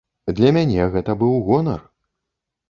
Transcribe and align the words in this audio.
Для 0.37 0.49
мяне 0.55 0.87
гэта 0.95 1.15
быў 1.25 1.37
гонар. 1.51 1.85